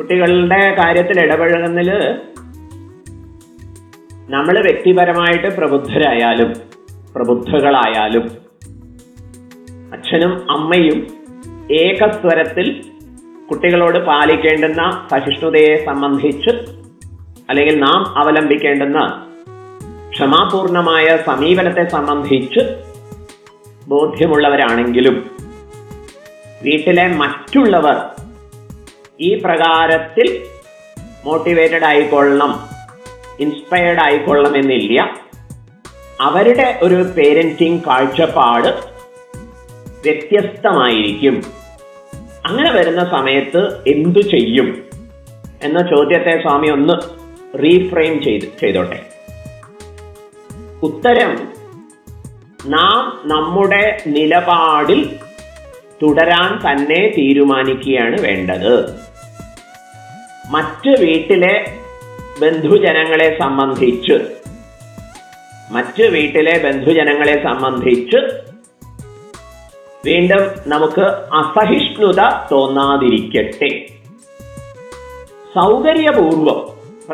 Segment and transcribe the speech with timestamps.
[0.00, 1.88] കുട്ടികളുടെ കാര്യത്തിൽ ഇടപഴകുന്നതിൽ
[4.30, 6.50] നമ്മൾ വ്യക്തിപരമായിട്ട് പ്രബുദ്ധരായാലും
[7.12, 8.24] പ്രബുദ്ധകളായാലും
[9.92, 10.98] അച്ഛനും അമ്മയും
[11.76, 12.66] ഏകസ്വരത്തിൽ
[13.50, 16.52] കുട്ടികളോട് പാലിക്കേണ്ടുന്ന സഹിഷ്ണുതയെ സംബന്ധിച്ച്
[17.50, 19.00] അല്ലെങ്കിൽ നാം അവലംബിക്കേണ്ടുന്ന
[20.10, 22.62] ക്ഷമാപൂർണമായ സമീപനത്തെ സംബന്ധിച്ച്
[23.88, 25.18] ബോധ്യമുള്ളവരാണെങ്കിലും
[26.62, 27.98] വീട്ടിലെ മറ്റുള്ളവർ
[29.20, 30.42] ഈ പ്രകാരത്തിൽ
[31.24, 32.60] മോട്ടിവേറ്റഡ് ആയിക്കൊള്ളണം
[33.40, 35.18] ഇൻസ്പയർഡ് ആയിക്കൊള്ളണം എന്നില്ല.
[36.20, 38.68] അവരുടെ ഒരു പേരന്റിങ് കാഴ്ചപ്പാട്
[40.04, 41.42] വ്യത്യസ്തമായിരിക്കും.
[42.46, 44.82] അങ്ങനെ വരുന്ന സമയത്ത് എന്തു ചെയ്യും
[45.62, 46.94] എന്ന ചോദ്യത്തെ സ്വാമി ഒന്ന്
[47.58, 49.02] റീഫ്രെയിം ചെയ്ത് ചെയ്തോട്ടെ.
[50.82, 51.48] ഉത്തരം
[52.66, 55.16] നാം നമ്മുടെ നിലപാടിൽ
[56.02, 59.09] തുടരാൻ തന്നെ തീരുമാനിക്കുകയാണ് വേണ്ടത്.
[60.54, 61.54] മറ്റ് വീട്ടിലെ
[62.42, 64.16] ബന്ധുജനങ്ങളെ സംബന്ധിച്ച്
[65.72, 68.20] മറ്റ് വീട്ടിലെ ബന്ധുജനങ്ങളെ സംബന്ധിച്ച്
[70.06, 71.04] വീണ്ടും നമുക്ക്
[71.40, 72.20] അസഹിഷ്ണുത
[72.52, 73.70] തോന്നാതിരിക്കട്ടെ.
[75.58, 76.60] സൗകര്യപൂർവം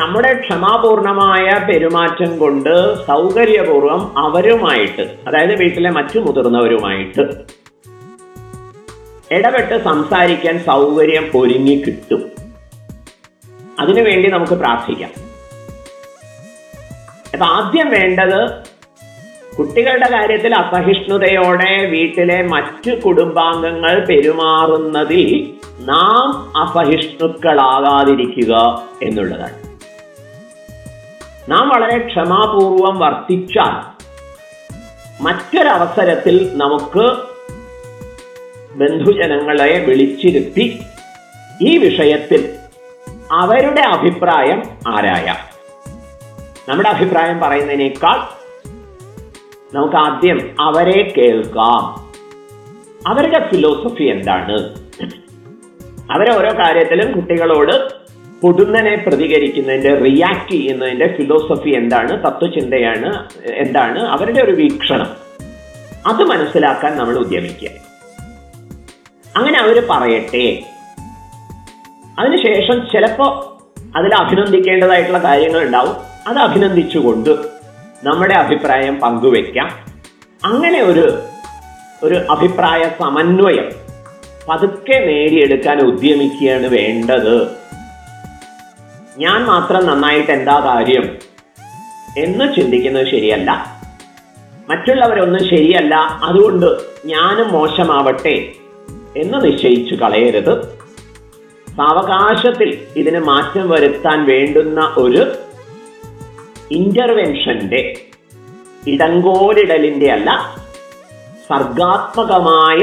[0.00, 2.74] നമ്മുടെ ക്ഷമാപൂർണമായ പെരുമാറ്റം കൊണ്ട്
[3.06, 7.24] സൗകര്യപൂർവം അവരുമായിട്ട് അതായത് വീട്ടിലെ മറ്റു മുതിർന്നവരുമായിട്ട്
[9.36, 12.19] ഇടപെട്ട് സംസാരിക്കാൻ സൗകര്യം ഒരുങ്ങി കിട്ടും.
[13.80, 15.10] അതിനുവേണ്ടി നമുക്ക് പ്രാർത്ഥിക്കാം.
[17.32, 18.70] അപ്പൊ ആദ്യം വേണ്ടത്
[19.58, 29.54] കുട്ടികളുടെ കാര്യത്തിൽ അസഹിഷ്ണുതയോടെ വീട്ടിലെ മറ്റു കുടുംബാംഗങ്ങൾ പെരുമാറുന്നതിൽ നാം അസഹിഷ്ണുക്കളാകാതിരിക്കുക എന്നുള്ളതാണ്.
[31.50, 34.00] നാം വളരെ ക്ഷമാപൂർവം വർത്തിച്ചാൽ
[35.22, 37.16] മറ്റൊരവസരത്തിൽ നമുക്ക്
[38.74, 40.80] ബന്ധുജനങ്ങളെ വിളിച്ചിരുത്തി
[41.62, 42.59] ഈ വിഷയത്തിൽ
[43.32, 45.36] അവരുടെ അഭിപ്രായം ആരായാം?
[46.68, 48.40] നമ്മുടെ അഭിപ്രായം പറയുന്നതിനേക്കാൾ
[49.74, 52.10] നമുക്ക് ആദ്യം അവരെ കേൾക്കാം.
[53.10, 54.58] അവരുടെ ഫിലോസഫി എന്താണ്?
[56.12, 57.88] അവരെ ഓരോ കാര്യത്തിലും കുട്ടികളോട്
[58.40, 62.26] പൊടുന്നനെ പ്രതികരിക്കുന്നതിന്റെ റിയാക്ട് ചെയ്യുന്നതിന്റെ ഫിലോസഫി എന്താണ്?
[62.26, 63.98] തത്വചിന്തയാണ് എന്താണ്?
[63.98, 65.16] അവരുടെ ഒരു വീക്ഷണം.
[66.06, 67.68] അത് മനസ്സിലാക്കാൻ നമ്മൾ ഉദ്യമിക്കുക.
[69.36, 70.62] അങ്ങനെ അവർ പറയട്ടെ.
[72.18, 73.60] അതിനുശേഷം ചിലപ്പോൾ
[73.98, 77.30] അതിൽ അഭിനന്ദിക്കേണ്ടതായിട്ടുള്ള കാര്യങ്ങൾ ഉണ്ടാവും അത് അഭിനന്ദിച്ചുകൊണ്ട്
[78.04, 79.70] നമ്മുടെ അഭിപ്രായം പങ്കുവെക്കാം.
[80.44, 81.18] അങ്ങനെ ഒരു
[82.02, 83.70] ഒരു അഭിപ്രായ സമന്വയം
[84.48, 87.48] പതുക്കെ നേടിയെടുക്കാൻ ഉദ്യമിക്കുകയാണ് വേണ്ടത്.
[89.18, 91.16] ഞാൻ മാത്രം നന്നായിട്ട് എന്താ കാര്യം
[92.18, 93.80] എന്ന് ചിന്തിക്കുന്നത് ശരിയല്ല.
[94.70, 95.94] മറ്റുള്ളവരൊന്നും ശരിയല്ല
[96.24, 96.66] അതുകൊണ്ട്
[97.06, 98.52] ഞാനും മോശമാവട്ടെ
[99.16, 100.80] എന്ന് നിശ്ചയിച്ചു കളയരുത്.
[101.76, 105.22] സാവകാശത്തിൽ ഇതിന് മാറ്റം വരുത്താൻ വേണ്ടുന്ന ഒരു
[106.70, 107.80] ഇന്റർവെൻഷന്റെ
[108.86, 110.30] ഇടങ്കോലിടലിന്റെ അല്ല
[111.48, 112.82] സർഗാത്മകമായ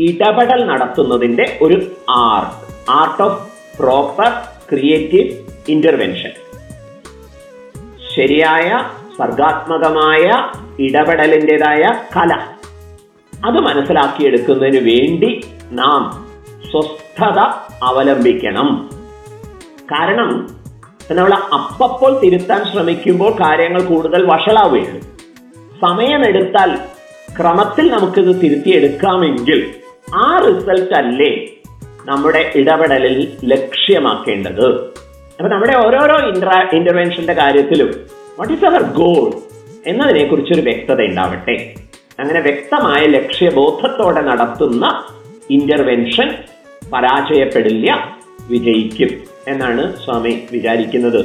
[0.00, 1.76] ഇടപെടൽ നടത്തുന്നതിന്റെ ഒരു
[2.22, 2.54] art
[2.92, 3.38] art of
[3.78, 4.30] proper
[4.70, 5.30] creative
[5.68, 6.32] intervention
[8.14, 8.68] ശരിയായ
[9.16, 10.24] സർഗാത്മകമായ
[10.78, 11.82] ഇടപെടലിന്റെതായ
[12.16, 12.32] കല.
[13.32, 15.30] അത് മനസ്സിലാക്കിയെടുക്കുന്നതിന് വേണ്ടി
[15.72, 16.02] നാം
[16.70, 17.38] സ്വസ്ഥത
[17.84, 18.68] അവലംബിക്കണം.
[19.92, 20.30] കാരണം
[21.10, 25.00] നമ്മൾ അപ്പപ്പോൾ തിരുത്താൻ ശ്രമിക്കുമ്പോൾ കാര്യങ്ങൾ കൂടുതൽ വഷളാവുകയാണ്.
[25.82, 26.70] സമയമെടുത്താൽ
[27.38, 29.74] ക്രമത്തിൽ നമുക്കിത് തിരുത്തിയെടുക്കാമെങ്കിൽ
[30.14, 31.32] ആ റിസൾട്ട് അല്ലേ
[32.04, 34.66] നമ്മുടെ ഇടപെടലിൽ ലക്ഷ്യമാക്കേണ്ടത്.
[35.36, 37.90] അപ്പൊ നമ്മുടെ ഓരോരോ ഇന്റർ ഇന്റർവെൻഷന്റെ കാര്യത്തിലും
[38.38, 39.32] വാട്ട് ഈസ് അവർ ഗോൾ
[39.86, 41.74] എന്നതിനെ കുറിച്ചൊരു വ്യക്തത ഉണ്ടാവട്ടെ.
[42.18, 44.84] അങ്ങനെ വ്യക്തമായ ലക്ഷ്യബോധത്തോടെ നടത്തുന്ന
[45.50, 46.28] ഇന്റർവെൻഷൻ
[46.92, 47.88] പരാജയപ്പെടില്ല
[48.50, 49.10] വിജയിക്കും
[49.48, 51.20] എന്നാണ് സ്വാമി വിചാരിക്കുന്നത്.